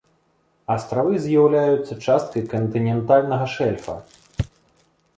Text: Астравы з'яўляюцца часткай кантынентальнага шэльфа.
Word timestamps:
Астравы 0.75 1.13
з'яўляюцца 1.25 1.99
часткай 2.07 2.43
кантынентальнага 2.57 3.45
шэльфа. 3.59 4.01